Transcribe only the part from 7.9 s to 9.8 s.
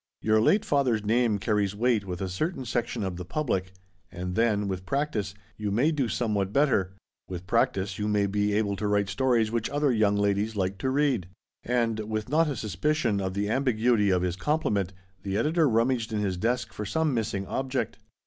you may be able to write stories which